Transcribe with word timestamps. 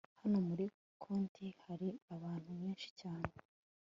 hano 0.21 0.37
muri 0.47 0.65
tokiyo 1.01 1.51
hari 1.65 1.89
abantu 2.15 2.49
benshi 2.59 2.87
cyane 2.99 3.31